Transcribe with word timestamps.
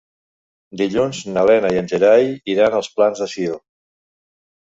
Dilluns 0.79 1.19
na 1.33 1.43
Lena 1.49 1.69
i 1.75 1.77
en 1.81 1.91
Gerai 1.91 2.25
iran 2.53 2.77
als 2.79 2.89
Plans 2.95 3.21
de 3.25 3.27
Sió. 3.35 3.59